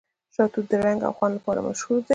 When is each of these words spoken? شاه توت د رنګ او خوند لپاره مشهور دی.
شاه 0.35 0.49
توت 0.53 0.65
د 0.71 0.73
رنګ 0.85 0.99
او 1.07 1.13
خوند 1.17 1.33
لپاره 1.37 1.65
مشهور 1.67 1.99
دی. 2.05 2.09